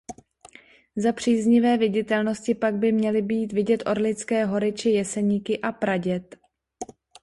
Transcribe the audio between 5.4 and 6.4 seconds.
a Praděd.